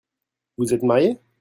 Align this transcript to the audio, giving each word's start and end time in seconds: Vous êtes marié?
Vous 0.57 0.73
êtes 0.73 0.81
marié? 0.81 1.19